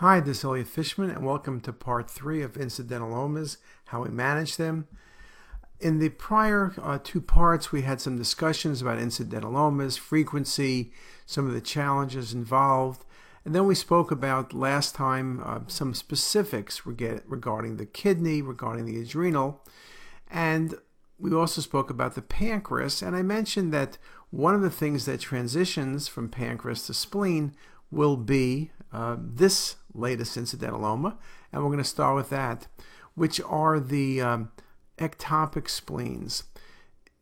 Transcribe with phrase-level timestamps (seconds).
[0.00, 3.58] Hi, this is Elliot Fishman, and welcome to part three of incidental incidentalomas,
[3.88, 4.88] how we manage them.
[5.78, 10.94] In the prior uh, two parts, we had some discussions about incidental incidentalomas, frequency,
[11.26, 13.04] some of the challenges involved,
[13.44, 18.98] and then we spoke about last time uh, some specifics regarding the kidney, regarding the
[19.02, 19.62] adrenal,
[20.30, 20.76] and
[21.18, 23.02] we also spoke about the pancreas.
[23.02, 23.98] And I mentioned that
[24.30, 27.54] one of the things that transitions from pancreas to spleen
[27.90, 31.16] will be uh, this latest incidentaloma,
[31.52, 32.66] and we're going to start with that,
[33.14, 34.52] which are the um,
[34.98, 36.44] ectopic spleens.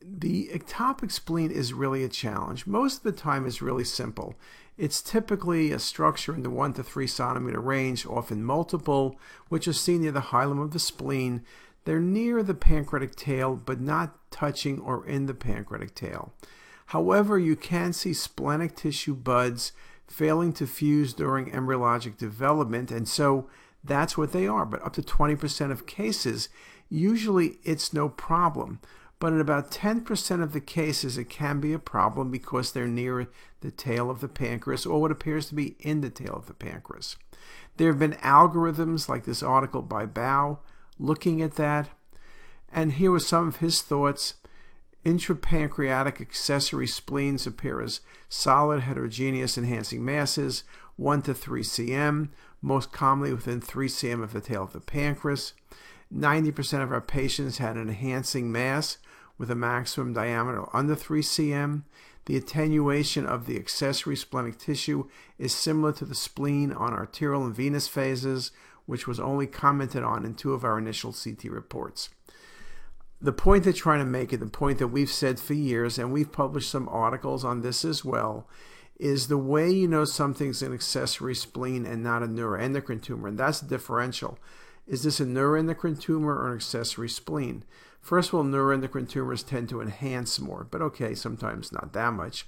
[0.00, 2.66] The ectopic spleen is really a challenge.
[2.66, 4.34] Most of the time it's really simple.
[4.76, 9.72] It's typically a structure in the 1 to 3 centimeter range, often multiple, which are
[9.72, 11.44] seen near the hilum of the spleen.
[11.84, 16.32] They're near the pancreatic tail, but not touching or in the pancreatic tail.
[16.86, 19.72] However, you can see splenic tissue buds
[20.08, 23.48] failing to fuse during embryologic development, and so
[23.84, 24.64] that's what they are.
[24.64, 26.48] But up to 20% of cases,
[26.88, 28.80] usually it's no problem.
[29.20, 33.28] But in about 10% of the cases, it can be a problem because they're near
[33.60, 36.54] the tail of the pancreas or what appears to be in the tail of the
[36.54, 37.16] pancreas.
[37.76, 40.58] There have been algorithms like this article by Bao
[40.98, 41.88] looking at that.
[42.72, 44.34] And here were some of his thoughts.
[45.08, 50.64] Intrapancreatic accessory spleens appear as solid heterogeneous enhancing masses,
[50.96, 52.28] 1 to 3 cm,
[52.60, 55.54] most commonly within 3 cm of the tail of the pancreas.
[56.14, 58.98] 90% of our patients had an enhancing mass
[59.38, 61.84] with a maximum diameter under 3 cm.
[62.26, 67.56] The attenuation of the accessory splenic tissue is similar to the spleen on arterial and
[67.56, 68.50] venous phases,
[68.84, 72.10] which was only commented on in two of our initial CT reports
[73.20, 76.12] the point they're trying to make, and the point that we've said for years, and
[76.12, 78.46] we've published some articles on this as well,
[78.98, 83.38] is the way you know something's an accessory spleen and not a neuroendocrine tumor, and
[83.38, 84.38] that's the differential.
[84.86, 87.64] Is this a neuroendocrine tumor or an accessory spleen?
[88.00, 92.46] First of all, neuroendocrine tumors tend to enhance more, but okay, sometimes not that much.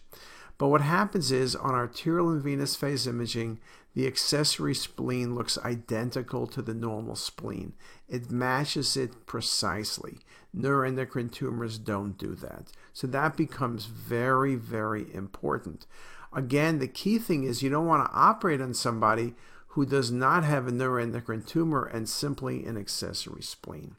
[0.60, 3.60] But what happens is on arterial and venous phase imaging,
[3.94, 7.72] the accessory spleen looks identical to the normal spleen.
[8.10, 10.18] It matches it precisely.
[10.54, 12.72] Neuroendocrine tumors don't do that.
[12.92, 15.86] So that becomes very, very important.
[16.30, 19.32] Again, the key thing is you don't want to operate on somebody
[19.68, 23.96] who does not have a neuroendocrine tumor and simply an accessory spleen.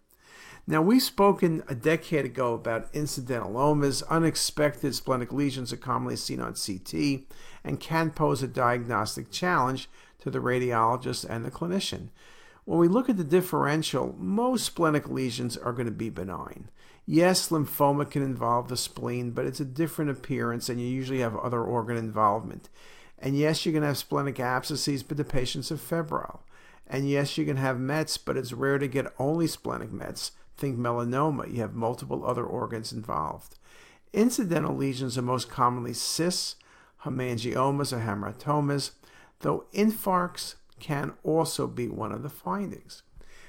[0.68, 4.04] Now, we've spoken a decade ago about incidentalomas.
[4.04, 7.24] Unexpected splenic lesions are commonly seen on CT
[7.64, 9.90] and can pose a diagnostic challenge
[10.20, 12.10] to the radiologist and the clinician.
[12.66, 16.70] When we look at the differential, most splenic lesions are going to be benign.
[17.08, 21.36] Yes, lymphoma can involve the spleen, but it's a different appearance and you usually have
[21.36, 22.70] other organ involvement.
[23.18, 26.44] And yes, you can have splenic abscesses, but the patients are febrile.
[26.88, 30.32] And yes, you can have METs, but it's rare to get only splenic METs.
[30.62, 33.58] Think melanoma, you have multiple other organs involved.
[34.14, 36.56] Incidental lesions are most commonly cysts,
[37.04, 38.92] hemangiomas, or hamartomas,
[39.40, 43.02] though infarcts can also be one of the findings.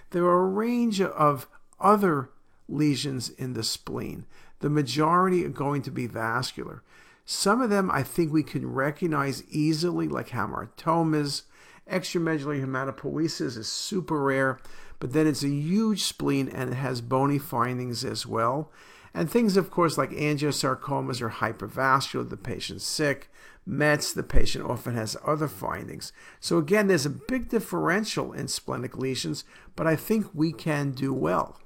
[0.08, 2.30] There are a range of other
[2.66, 4.24] lesions in the spleen.
[4.60, 6.82] The majority are going to be vascular.
[7.26, 11.42] Some of them I think we can recognize easily, like hamartomas.
[11.90, 14.60] Extramedullary hematopoiesis is super rare,
[15.02, 18.70] but then it's a huge spleen and it has bony findings as well.
[19.12, 23.28] And things, of course, like angiosarcomas are hypervascular, the patient's sick.
[23.66, 26.12] METs, the patient often has other findings.
[26.38, 29.42] So again, there's a big differential in splenic lesions,
[29.74, 31.58] but I think we can do well.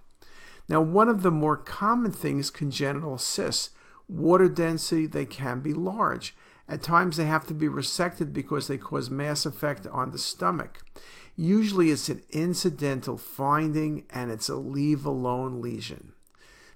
[0.66, 3.68] Now, one of the more common things, congenital cysts,
[4.08, 6.34] water density, they can be large.
[6.70, 10.80] At times they have to be resected because they cause mass effect on the stomach.
[11.36, 16.12] Usually it's an incidental finding and it's a leave alone lesion.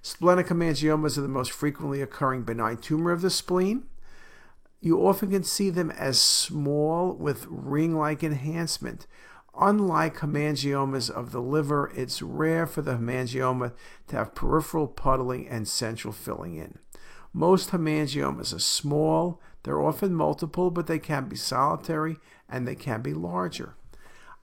[0.03, 3.83] Splenic hemangiomas are the most frequently occurring benign tumor of the spleen.
[4.79, 9.07] You often can see them as small with ring like enhancement.
[9.59, 13.73] Unlike hemangiomas of the liver, it's rare for the hemangioma
[14.07, 16.77] to have peripheral puddling and central filling in.
[17.33, 22.17] Most hemangiomas are small, they're often multiple, but they can be solitary
[22.49, 23.75] and they can be larger.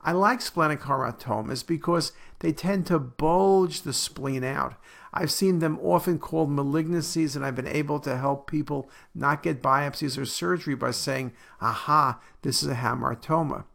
[0.01, 4.75] I like splenic hamartomas because they tend to bulge the spleen out.
[5.13, 9.61] I've seen them often called malignancies, and I've been able to help people not get
[9.61, 13.65] biopsies or surgery by saying, aha, this is a hamartoma.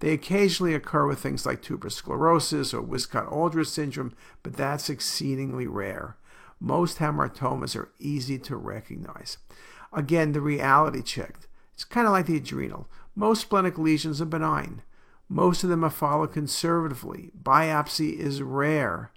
[0.00, 5.66] They occasionally occur with things like tuberous sclerosis or Wiskott Aldrich syndrome, but that's exceedingly
[5.66, 6.16] rare.
[6.60, 9.38] Most hamartomas are easy to recognize.
[9.92, 11.48] Again, the reality check.
[11.74, 12.88] It's kind of like the adrenal.
[13.14, 14.82] Most splenic lesions are benign.
[15.28, 17.30] Most of them are followed conservatively.
[17.40, 19.10] Biopsy is rare.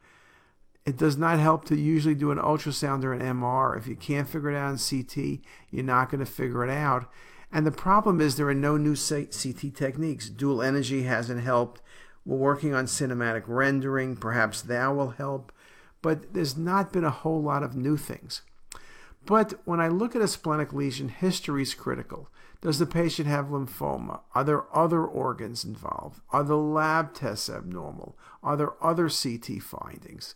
[0.85, 3.77] It does not help to usually do an ultrasound or an MR.
[3.77, 7.11] If you can't figure it out in CT, you're not going to figure it out.
[7.51, 10.29] And the problem is there are no new CT techniques.
[10.29, 11.81] Dual energy hasn't helped.
[12.25, 14.15] We're working on cinematic rendering.
[14.15, 15.51] Perhaps that will help.
[16.01, 18.41] But there's not been a whole lot of new things.
[19.25, 22.29] But when I look at a splenic lesion, history is critical.
[22.61, 24.21] Does the patient have lymphoma?
[24.33, 26.21] Are there other organs involved?
[26.31, 28.17] Are the lab tests abnormal?
[28.41, 30.35] Are there other CT findings?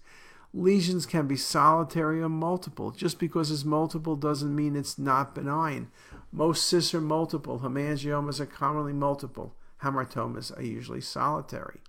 [0.53, 2.91] Lesions can be solitary or multiple.
[2.91, 5.89] Just because it's multiple doesn't mean it's not benign.
[6.31, 7.59] Most cysts are multiple.
[7.59, 9.55] Hemangiomas are commonly multiple.
[9.81, 11.79] Hamartomas are usually solitary.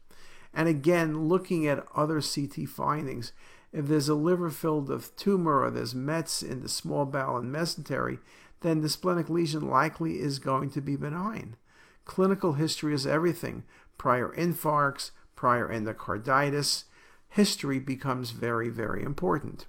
[0.55, 3.33] And again, looking at other CT findings,
[3.73, 7.53] if there's a liver filled with tumor or there's Mets in the small bowel and
[7.55, 8.19] mesentery,
[8.63, 11.57] then the splenic lesion likely is going to be benign.
[12.05, 13.65] Clinical history is everything.
[13.99, 16.85] Prior infarcts, prior endocarditis,
[17.29, 19.67] history becomes very, very important.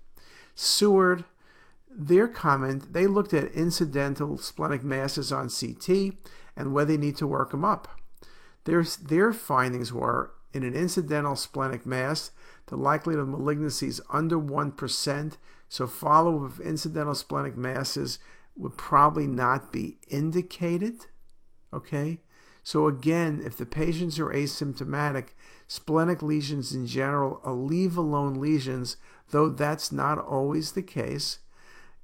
[0.55, 1.25] Siewert,
[1.89, 6.15] their comment, they looked at incidental splenic masses on CT
[6.55, 7.87] and whether they need to work them up.
[8.65, 12.31] Their, their findings were in an incidental splenic mass,
[12.67, 15.37] the likelihood of malignancy is under 1%,
[15.67, 18.19] so follow-up of incidental splenic masses
[18.55, 21.05] would probably not be indicated.
[21.73, 22.19] Okay?
[22.63, 25.29] So again, if the patients are asymptomatic,
[25.67, 28.95] splenic lesions in general are leave alone lesions,
[29.31, 31.39] though that's not always the case.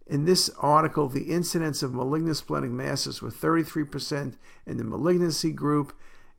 [0.05, 4.35] In this article, the incidence of malignant splenic masses were 33%
[4.65, 5.93] in the malignancy group,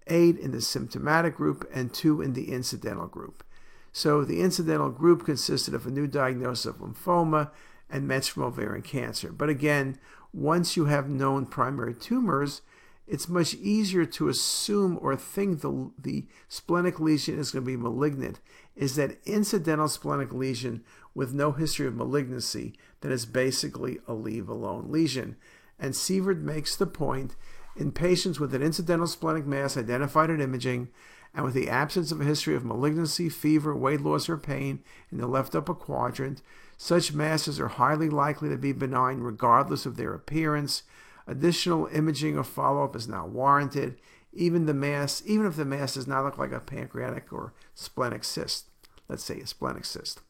[0.08, 3.44] 8 in the symptomatic group, and 2 in the incidental group.
[3.92, 7.50] So the incidental group consisted of a new diagnosis of lymphoma
[7.90, 9.32] and Mets from ovarian cancer.
[9.32, 9.98] But again,
[10.32, 12.62] once you have known primary tumors,
[13.06, 17.76] it's much easier to assume or think the, the splenic lesion is going to be
[17.76, 18.38] malignant
[18.76, 24.48] is that incidental splenic lesion with no history of malignancy that is basically a leave
[24.48, 25.36] alone lesion.
[25.78, 27.34] And Siewert makes the point
[27.76, 30.88] in patients with an incidental splenic mass identified in imaging
[31.34, 35.18] and with the absence of a history of malignancy, fever, weight loss, or pain in
[35.18, 36.42] the left upper quadrant,
[36.82, 40.82] such masses are highly likely to be benign regardless of their appearance
[41.30, 44.00] Additional imaging or follow-up is not warranted,
[44.32, 48.24] even the mass, even if the mass does not look like a pancreatic or splenic
[48.24, 48.66] cyst,
[49.08, 50.22] let's say a splenic cyst.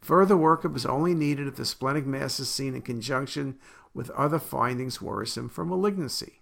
[0.00, 3.56] Further workup is only needed if the splenic mass is seen in conjunction
[3.94, 6.40] with other findings worrisome for malignancy.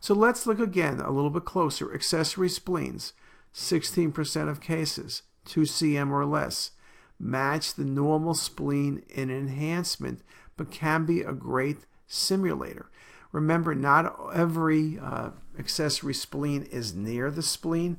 [0.00, 1.94] So let's look again a little bit closer.
[1.94, 3.12] Accessory spleens,
[3.54, 6.72] 16% of cases, 2 cm or less,
[7.18, 10.22] match the normal spleen in enhancement,
[10.56, 12.90] but can be a great simulator.
[13.32, 17.98] Remember, not every uh, accessory spleen is near the spleen.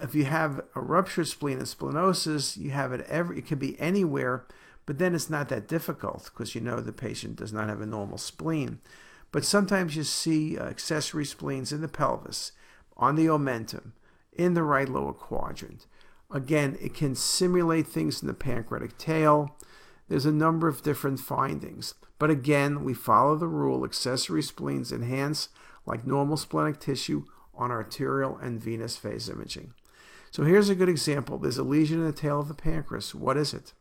[0.00, 3.38] If you have a ruptured spleen and splenosis, you have it every.
[3.38, 4.46] It could be anywhere,
[4.84, 7.86] but then it's not that difficult because you know the patient does not have a
[7.86, 8.80] normal spleen.
[9.32, 12.52] But sometimes you see uh, accessory spleens in the pelvis,
[12.96, 13.92] on the omentum,
[14.32, 15.86] in the right lower quadrant.
[16.30, 19.56] Again, it can simulate things in the pancreatic tail.
[20.08, 21.94] There's a number of different findings.
[22.18, 25.48] But again, we follow the rule accessory spleens enhance
[25.84, 27.24] like normal splenic tissue
[27.54, 29.72] on arterial and venous phase imaging.
[30.30, 31.38] So here's a good example.
[31.38, 33.14] There's a lesion in the tail of the pancreas.
[33.14, 33.72] What is it?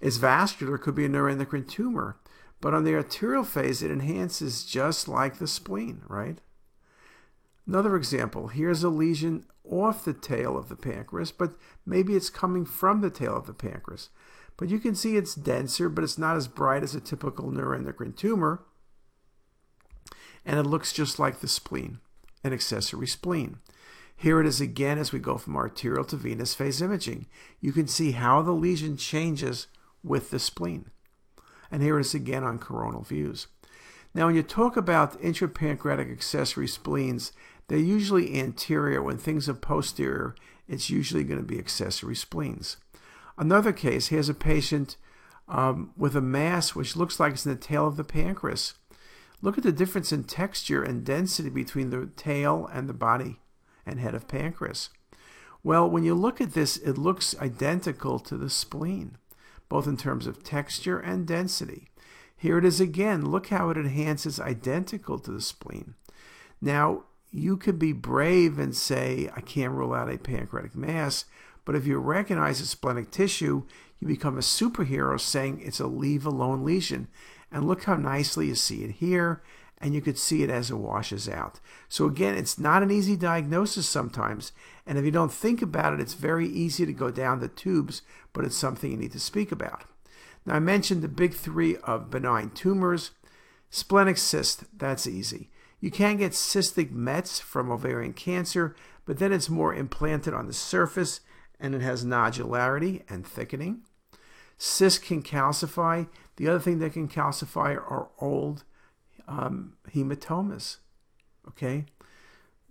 [0.00, 2.16] It's vascular, could be a neuroendocrine tumor,
[2.60, 6.40] but on the arterial phase, it enhances just like the spleen, right?
[7.66, 11.54] Another example, here's a lesion off the tail of the pancreas, but
[11.86, 14.08] maybe it's coming from the tail of the pancreas.
[14.56, 18.16] But you can see it's denser, but it's not as bright as a typical neuroendocrine
[18.16, 18.62] tumor.
[20.44, 21.98] And it looks just like the spleen,
[22.42, 23.58] an accessory spleen.
[24.16, 27.26] Here it is again as we go from arterial to venous phase imaging.
[27.60, 29.66] You can see how the lesion changes
[30.02, 30.90] with the spleen.
[31.70, 33.46] And here it is again on coronal views.
[34.14, 37.32] Now, when you talk about intrapancreatic accessory spleens,
[37.68, 39.02] they're usually anterior.
[39.02, 40.34] When things are posterior,
[40.66, 42.76] it's usually going to be accessory spleens.
[43.38, 44.96] Another case, here's a patient
[45.48, 48.74] um, with a mass which looks like it's in the tail of the pancreas.
[49.42, 53.38] Look at the difference in texture and density between the tail and the body
[53.86, 54.90] and head of pancreas.
[55.62, 59.16] Well, when you look at this, it looks identical to the spleen,
[59.68, 61.88] both in terms of texture and density.
[62.40, 63.30] Here it is again.
[63.30, 65.92] Look how it enhances identical to the spleen.
[66.58, 71.26] Now, you could be brave and say, I can't rule out a pancreatic mass,
[71.66, 73.64] but if you recognize it's splenic tissue,
[73.98, 77.08] you become a superhero saying it's a leave alone lesion.
[77.52, 79.42] And look how nicely you see it here
[79.76, 81.60] and you could see it as it washes out.
[81.90, 84.52] So again, it's not an easy diagnosis sometimes,
[84.86, 88.00] and if you don't think about it, it's very easy to go down the tubes,
[88.32, 89.84] but it's something you need to speak about.
[90.46, 93.12] Now I mentioned the big three of benign tumors.
[93.70, 95.50] Splenic cyst, that's easy.
[95.80, 98.74] You can get cystic mets from ovarian cancer,
[99.06, 101.20] but then it's more implanted on the surface
[101.58, 103.82] and it has nodularity and thickening.
[104.58, 106.08] Cysts can calcify.
[106.36, 108.64] The other thing that can calcify are old
[109.26, 110.78] um, hematomas.
[111.48, 111.86] Okay?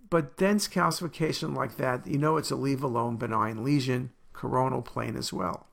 [0.08, 5.16] But dense calcification like that, you know it's a leave alone benign lesion, coronal plane
[5.16, 5.66] as well.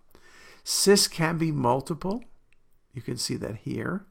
[0.69, 2.25] Cysts can be multiple.
[2.93, 4.05] You can see that here.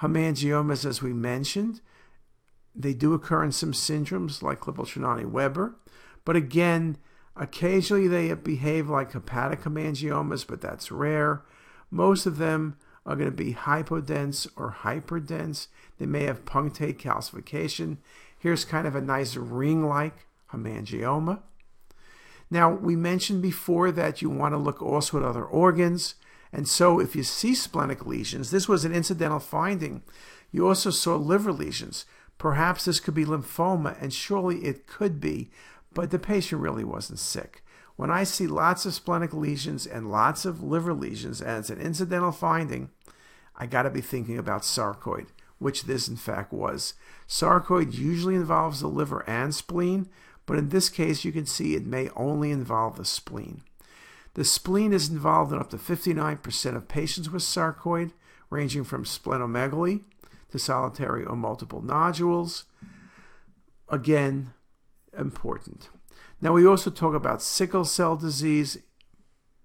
[0.00, 1.82] Hemangiomas, as we mentioned,
[2.74, 5.76] they do occur in some syndromes like Klippel-Trenaunay-Weber.
[6.24, 6.96] But again,
[7.36, 11.42] occasionally they behave like hepatic hemangiomas, but that's rare.
[11.90, 15.66] Most of them are going to be hypodense or hyperdense.
[15.98, 17.98] They may have punctate calcification.
[18.38, 21.42] Here's kind of a nice ring-like hemangioma.
[22.54, 26.14] Now, we mentioned before that you want to look also at other organs.
[26.52, 30.02] And so if you see splenic lesions, this was an incidental finding.
[30.52, 32.06] You also saw liver lesions.
[32.38, 35.50] Perhaps this could be lymphoma, and surely it could be,
[35.92, 37.64] but the patient really wasn't sick.
[37.96, 42.30] When I see lots of splenic lesions and lots of liver lesions as an incidental
[42.30, 42.90] finding,
[43.56, 45.26] I got to be thinking about sarcoid,
[45.58, 46.94] which this in fact was.
[47.26, 50.08] Sarcoid usually involves the liver and spleen,
[50.46, 53.62] but in this case you can see it may only involve the spleen.
[54.34, 58.12] The spleen is involved in up to 59% of patients with sarcoid,
[58.50, 60.02] ranging from splenomegaly
[60.50, 62.64] to solitary or multiple nodules.
[63.88, 64.52] Again,
[65.16, 65.88] important.
[66.40, 68.78] Now, we also talk about sickle cell disease,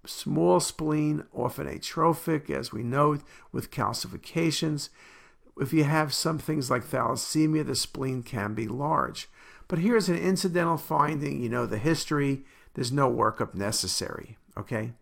[0.06, 3.18] small spleen, often atrophic, as we know,
[3.52, 4.88] with calcifications.
[5.58, 9.28] If you have some things like thalassemia, the spleen can be large.
[9.70, 11.40] But here's an incidental finding.
[11.40, 12.42] You know the history.
[12.74, 14.36] There's no workup necessary.
[14.58, 14.94] Okay?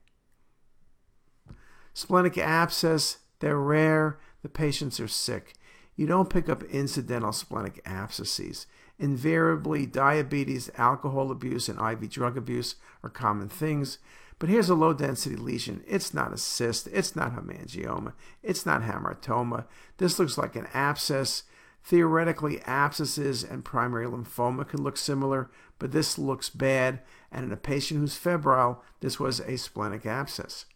[1.95, 4.19] Splenic abscess, they're rare.
[4.43, 5.55] The patients are sick.
[5.97, 8.67] You don't pick up incidental splenic abscesses.
[8.99, 13.97] Invariably, diabetes, alcohol abuse, and IV drug abuse are common things.
[14.39, 15.83] But here's a low density lesion.
[15.87, 16.89] It's not a cyst.
[16.93, 18.13] It's not hemangioma.
[18.43, 19.65] It's not hamartoma.
[19.97, 21.45] This looks like an abscess.
[21.89, 27.01] Theoretically, abscesses and primary lymphoma can look similar, but this looks bad.
[27.33, 30.67] And in a patient who's febrile, this was a splenic abscess.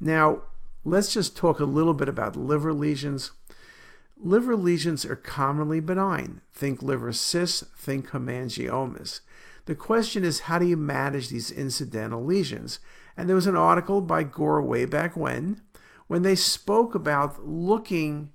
[0.00, 0.44] Now,
[0.82, 3.32] let's just talk a little bit about liver lesions.
[4.16, 6.40] Liver lesions are commonly benign.
[6.54, 9.20] Think liver cysts, think hemangiomas.
[9.66, 12.78] The question is, how do you manage these incidental lesions?
[13.14, 15.60] And there was an article by Gore way back when,
[16.06, 18.32] when they spoke about looking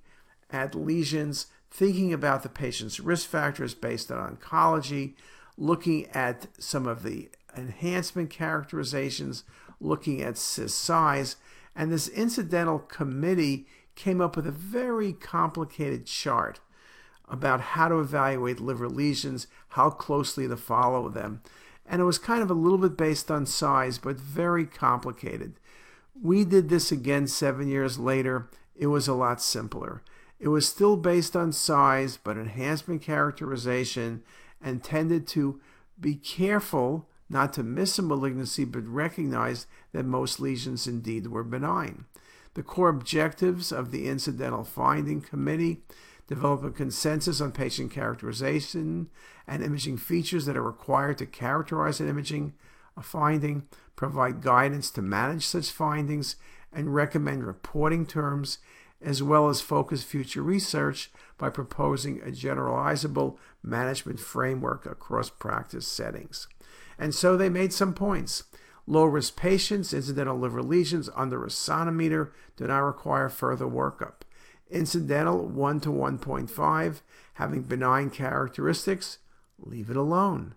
[0.52, 5.14] at lesions, thinking about the patient's risk factors based on oncology,
[5.56, 9.44] looking at some of the enhancement characterizations,
[9.80, 11.36] looking at cyst size.
[11.74, 16.60] And this incidental committee came up with a very complicated chart
[17.28, 21.42] about how to evaluate liver lesions, how closely to follow them.
[21.86, 25.54] And it was kind of a little bit based on size, but very complicated.
[26.20, 28.48] We did this again seven years later.
[28.76, 30.02] It was a lot simpler.
[30.40, 34.22] It was still based on size, but enhancement characterization,
[34.60, 35.60] and tended to
[36.00, 42.06] be careful not to miss a malignancy, but recognize that most lesions indeed were benign.
[42.54, 45.82] The core objectives of the Incidental Finding Committee
[46.26, 49.10] develop a consensus on patient characterization
[49.46, 52.54] and imaging features that are required to characterize an imaging
[52.96, 56.36] a finding, provide guidance to manage such findings,
[56.72, 58.58] and recommend reporting terms,
[59.02, 66.46] as well as focus future research by proposing a generalizable management framework across practice settings.
[66.98, 68.44] And so they made some points.
[68.86, 74.22] Low risk patients, incidental liver lesions under a centimeter do not require further workup.
[74.70, 77.00] Incidental 1 to 1.5,
[77.34, 79.18] having benign characteristics,
[79.58, 80.54] leave it alone.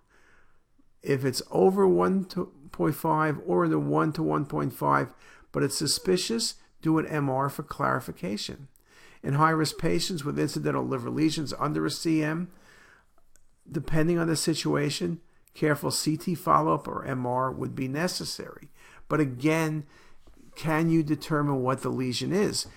[1.01, 5.13] If it's over 1.5 or the 1 to 1.5,
[5.51, 8.67] but it's suspicious, do an MR for clarification.
[9.23, 12.47] In high risk patients with incidental liver lesions under a CM,
[13.69, 15.21] depending on the situation,
[15.53, 18.69] careful CT follow up or MR would be necessary.
[19.07, 19.85] But again,
[20.55, 22.67] can you determine what the lesion is?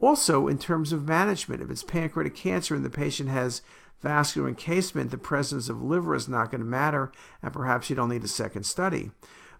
[0.00, 3.62] Also, in terms of management, if it's pancreatic cancer and the patient has
[4.00, 7.10] vascular encasement, the presence of liver is not going to matter,
[7.42, 9.10] and perhaps you don't need a second study.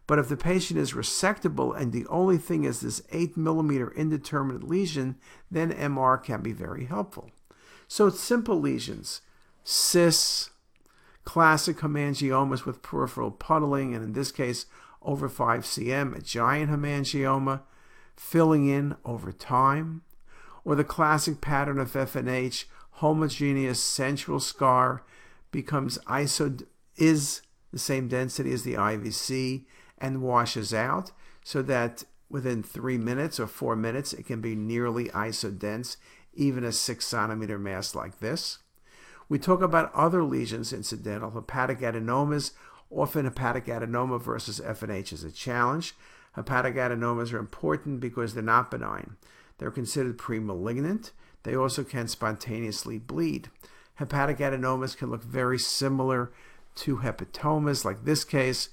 [0.07, 4.63] But if the patient is resectable and the only thing is this 8 millimeter indeterminate
[4.63, 5.17] lesion,
[5.51, 7.31] then MR can be very helpful.
[7.89, 9.21] So it's simple lesions,
[9.65, 10.51] cysts,
[11.25, 14.67] classic hemangiomas with peripheral puddling, and in this case,
[15.03, 17.63] over 5 cm, a giant hemangioma,
[18.17, 20.03] filling in over time,
[20.65, 25.03] or the classic pattern of FNH, homogeneous central scar
[25.51, 26.65] becomes iso
[26.97, 29.65] is the same density as the IVC
[29.99, 31.13] and washes out
[31.45, 35.97] so that within three minutes or four minutes it can be nearly isodense,
[36.35, 38.59] even a six centimeter mass like this.
[39.29, 42.53] We talk about other lesions incidental, hepatic adenomas.
[42.91, 45.95] Often hepatic adenoma versus FNH is a challenge.
[46.37, 49.17] Hepatic adenomas are important because they're not benign.
[49.59, 51.11] They're considered premalignant.
[51.43, 53.51] They also can spontaneously bleed.
[53.97, 56.31] Hepatic adenomas can look very similar
[56.77, 58.69] to hepatomas, like this case,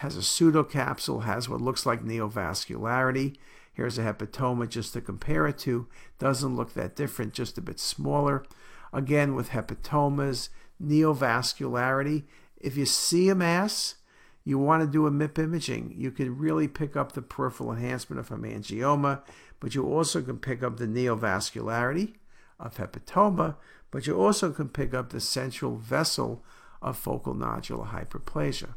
[0.00, 3.36] has a pseudocapsule, has what looks like neovascularity.
[3.70, 5.88] Here's a hepatoma just to compare it to.
[6.18, 8.46] Doesn't look that different, just a bit smaller.
[8.94, 10.48] Again, with hepatomas,
[10.82, 12.22] neovascularity.
[12.56, 13.96] If you see a mass,
[14.42, 15.92] you want to do a MIP imaging.
[15.94, 19.20] You can really pick up the peripheral enhancement of hemangioma,
[19.60, 22.14] but you also can pick up the neovascularity
[22.58, 23.56] of hepatoma,
[23.90, 26.42] but you also can pick up the central vessel
[26.80, 28.76] of focal nodular hyperplasia.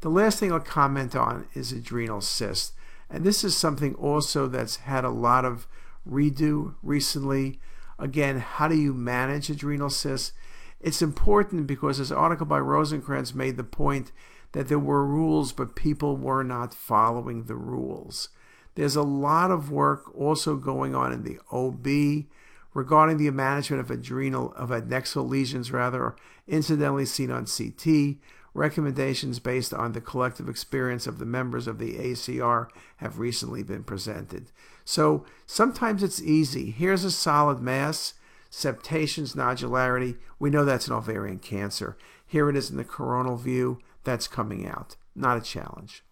[0.00, 2.72] The last thing I'll comment on is adrenal cyst.
[3.08, 5.66] And this is something also that's had a lot of
[6.08, 7.60] redo recently.
[7.98, 10.32] Again, how do you manage adrenal cysts?
[10.80, 14.12] It's important because this article by Rosenkrantz made the point
[14.52, 18.28] that there were rules, but people were not following the rules.
[18.74, 22.26] There's a lot of work also going on in the OB
[22.74, 26.14] regarding the management of adrenal of adnexal lesions, rather
[26.46, 28.16] incidentally seen on CT.
[28.56, 33.84] Recommendations based on the collective experience of the members of the ACR have recently been
[33.84, 34.50] presented.
[34.82, 36.70] So sometimes it's easy.
[36.70, 38.14] Here's a solid mass,
[38.48, 40.16] septations, nodularity.
[40.38, 41.98] We know that's an ovarian cancer.
[42.26, 43.78] Here it is in the coronal view.
[44.04, 44.96] That's coming out.
[45.14, 46.02] Not a challenge.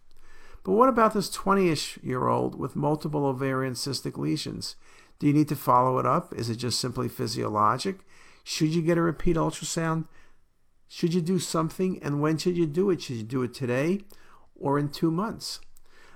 [0.64, 4.76] But what about this 20 ish year old with multiple ovarian cystic lesions?
[5.18, 6.34] Do you need to follow it up?
[6.34, 8.00] Is it just simply physiologic?
[8.42, 10.04] Should you get a repeat ultrasound?
[10.88, 12.02] Should you do something?
[12.02, 13.02] And when should you do it?
[13.02, 14.00] Should you do it today
[14.58, 15.60] or in two months?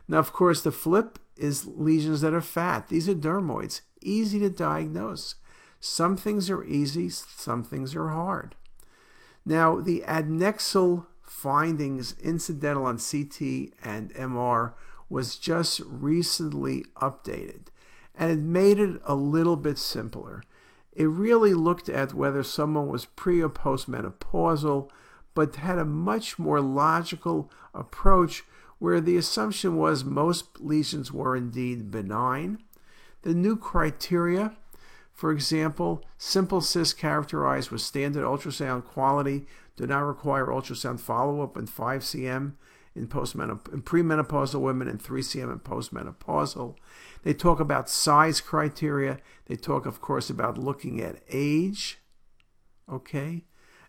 [0.06, 2.88] Now, of course, the flip is lesions that are fat.
[2.88, 5.36] These are dermoids, easy to diagnose.
[5.80, 8.56] Some things are easy, some things are hard.
[9.44, 14.72] Now, the adnexal findings incidental on CT and MR
[15.08, 17.68] was just recently updated
[18.18, 20.42] and it made it a little bit simpler.
[20.98, 24.90] It really looked at whether someone was pre or postmenopausal,
[25.32, 28.42] but had a much more logical approach
[28.80, 32.58] where the assumption was most lesions were indeed benign.
[33.22, 34.56] The new criteria,
[35.12, 41.56] for example, simple cysts characterized with standard ultrasound quality do not require ultrasound follow up
[41.56, 42.54] in 5 cm
[42.98, 46.76] in, in premenopausal women and 3 cm in postmenopausal.
[47.22, 49.18] They talk about size criteria.
[49.46, 51.98] They talk, of course, about looking at age.
[52.90, 53.44] Okay?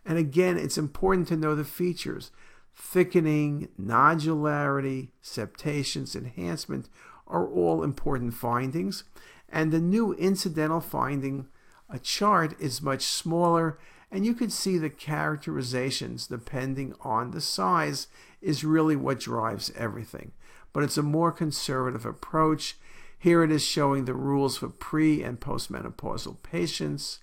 [0.05, 2.31] And again, it's important to know the features.
[2.75, 6.89] Thickening, nodularity, septations, enhancement
[7.27, 9.03] are all important findings.
[9.49, 11.47] And the new incidental finding
[11.89, 13.79] a chart is much smaller,
[14.11, 18.07] and you can see the characterizations depending on the size
[18.41, 20.31] is really what drives everything.
[20.73, 22.75] But it's a more conservative approach
[23.19, 27.19] here it is showing the rules for pre and postmenopausal patients.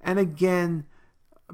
[0.00, 0.86] And again,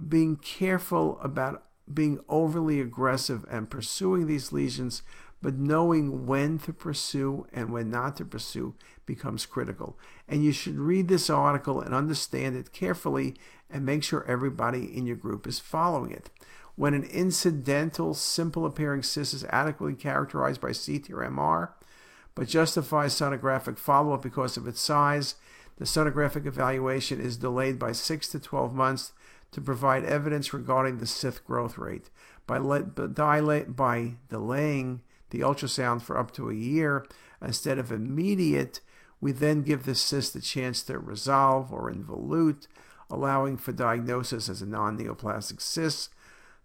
[0.09, 5.03] being careful about being overly aggressive and pursuing these lesions,
[5.42, 8.74] but knowing when to pursue and when not to pursue
[9.05, 9.98] becomes critical.
[10.28, 13.35] And you should read this article and understand it carefully
[13.68, 16.31] and make sure everybody in your group is following it.
[16.76, 21.70] When an incidental, simple appearing cyst is adequately characterized by CT or MR,
[22.35, 25.35] but justifies sonographic follow up because of its size.
[25.76, 29.12] The sonographic evaluation is delayed by 6 to 12 months
[29.50, 32.09] to provide evidence regarding the cyst growth rate.
[32.46, 35.02] By, dilate, by delaying
[35.33, 37.05] the ultrasound for up to a year
[37.45, 38.81] instead of immediate,
[39.21, 42.68] we then give the cyst a chance to resolve or involute,
[43.11, 46.11] allowing for diagnosis as a non neoplastic cyst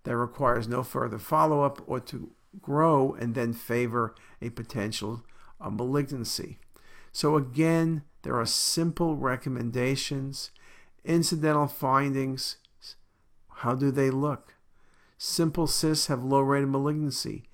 [0.04, 5.24] that requires no further follow up or to grow and then favor a potential
[5.60, 6.60] a malignancy.
[7.12, 10.52] So, again, there are simple recommendations,
[11.04, 12.58] incidental findings.
[13.50, 14.56] How do they look?
[15.18, 17.47] Simple cysts have low rate of malignancy.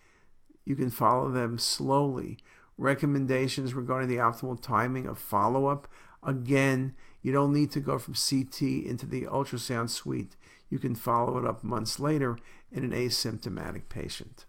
[0.66, 2.38] You can follow them slowly.
[2.78, 5.88] Recommendations regarding the optimal timing of follow up
[6.26, 10.36] Again, you don't need to go from CT into the ultrasound suite.
[10.70, 12.38] You can follow it up months later
[12.72, 14.46] in an asymptomatic patient.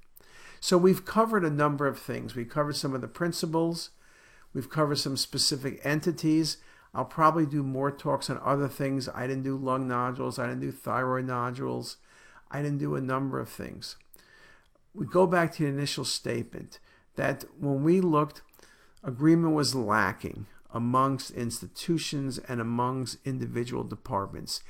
[0.61, 2.35] So we've covered a number of things.
[2.35, 3.91] We covered some of the principles.
[4.55, 6.59] We've covered some specific entities.
[6.95, 9.09] I'll probably do more talks on other things.
[9.09, 10.39] I didn't do lung nodules.
[10.39, 11.97] I didn't do thyroid nodules.
[12.51, 13.97] I didn't do a number of things.
[14.95, 16.79] We go back to the initial statement
[17.17, 18.43] that when we looked,
[19.03, 24.63] agreement was lacking amongst institutions and amongst individual departments.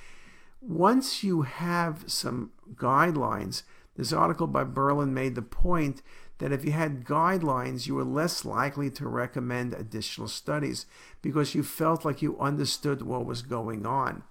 [0.60, 3.62] Once you have some guidelines,
[3.96, 6.02] this article by Berlin made the point
[6.38, 10.86] that if you had guidelines, you were less likely to recommend additional studies
[11.22, 14.22] because you felt like you understood what was going on.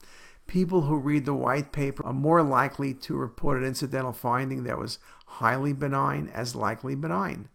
[0.48, 4.78] People who read the white paper are more likely to report an incidental finding that
[4.78, 7.50] was highly benign as likely benign.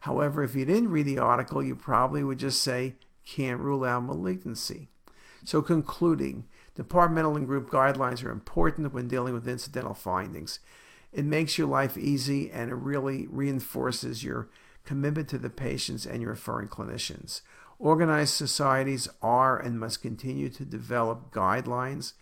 [0.00, 4.04] However, if you didn't read the article, you probably would just say, can't rule out
[4.04, 4.88] malignancy.
[5.44, 10.58] So, concluding, departmental and group guidelines are important when dealing with incidental findings.
[11.12, 14.48] It makes your life easy and it really reinforces your
[14.84, 17.42] commitment to the patients and your referring clinicians.
[17.82, 22.12] Organized societies are and must continue to develop guidelines.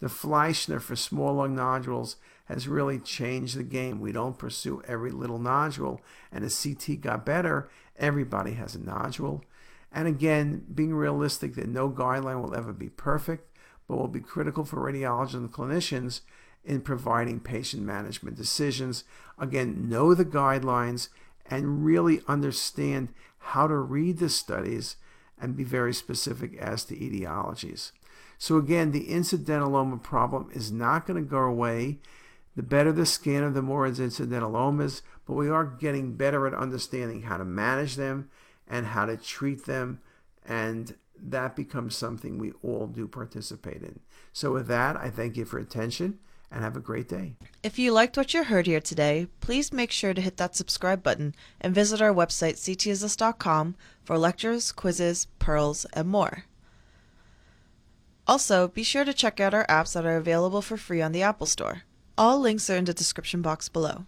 [0.00, 4.00] The Fleischner for small lung nodules has really changed the game.
[4.00, 6.00] We don't pursue every little nodule,
[6.32, 9.44] and as CT got better, everybody has a nodule.
[9.92, 13.54] And again, being realistic that no guideline will ever be perfect,
[13.86, 16.22] but will be critical for radiologists and clinicians
[16.64, 19.04] in providing patient management decisions.
[19.38, 21.10] Again, know the guidelines
[21.44, 24.96] and really understand how to read the studies
[25.40, 27.92] and be very specific as to etiologies.
[28.38, 31.98] So again, the incidentaloma problem is not going to go away.
[32.56, 37.36] The better the scanner, the more incidentalomas, but we are getting better at understanding how
[37.36, 38.28] to manage them
[38.66, 40.00] and how to treat them,
[40.46, 44.00] and that becomes something we all do participate in.
[44.32, 46.18] So with that, I thank you for attention
[46.50, 47.34] and have a great day.
[47.62, 51.02] If you liked what you heard here today, please make sure to hit that subscribe
[51.02, 56.44] button and visit our website ctisus.com for lectures, quizzes, pearls, and more.
[58.26, 61.22] Also, be sure to check out our apps that are available for free on the
[61.22, 61.82] Apple Store.
[62.16, 64.06] All links are in the description box below.